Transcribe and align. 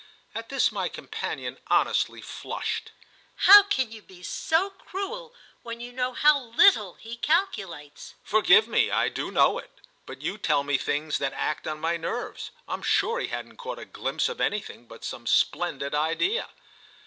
At 0.33 0.49
this 0.49 0.71
my 0.71 0.89
companion 0.89 1.59
honestly 1.67 2.21
flushed. 2.23 2.89
"How 3.35 3.61
can 3.61 3.91
you 3.91 4.01
be 4.01 4.23
so 4.23 4.71
cruel 4.71 5.31
when 5.61 5.79
you 5.79 5.91
know 5.93 6.13
how 6.13 6.39
little 6.39 6.95
he 6.95 7.15
calculates?" 7.15 8.15
"Forgive 8.23 8.67
me, 8.67 8.89
I 8.89 9.09
do 9.09 9.29
know 9.29 9.59
it. 9.59 9.69
But 10.07 10.23
you 10.23 10.39
tell 10.39 10.63
me 10.63 10.79
things 10.79 11.19
that 11.19 11.33
act 11.33 11.67
on 11.67 11.79
my 11.79 11.97
nerves. 11.97 12.49
I'm 12.67 12.81
sure 12.81 13.19
he 13.19 13.27
hadn't 13.27 13.57
caught 13.57 13.77
a 13.77 13.85
glimpse 13.85 14.27
of 14.27 14.41
anything 14.41 14.87
but 14.87 15.05
some 15.05 15.27
splendid 15.27 15.93
idea." 15.93 16.49